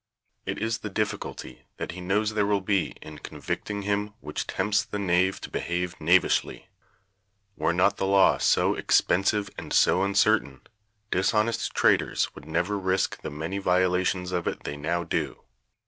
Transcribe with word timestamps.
It 0.47 0.57
is 0.57 0.79
the 0.79 0.89
difficulty 0.89 1.65
that 1.77 1.91
he 1.91 2.01
knows 2.01 2.31
there 2.33 2.47
will 2.47 2.59
be 2.61 2.95
in 3.03 3.19
convicting 3.19 3.83
him 3.83 4.15
which 4.19 4.47
tempts 4.47 4.83
the 4.83 4.97
knave 4.97 5.39
to 5.41 5.49
behave 5.51 5.93
knavishly. 6.01 6.69
Were 7.55 7.71
not 7.71 7.97
the 7.97 8.07
law 8.07 8.39
so 8.39 8.73
expensive 8.73 9.51
and 9.59 9.71
so 9.71 10.01
uncertain, 10.01 10.61
dishonest 11.11 11.75
traders 11.75 12.33
would 12.33 12.47
never 12.47 12.79
risk 12.79 13.21
the 13.21 13.29
many 13.29 13.59
violations 13.59 14.31
of 14.31 14.47
it 14.47 14.63
they 14.63 14.75
now 14.75 15.03
do. 15.03 15.43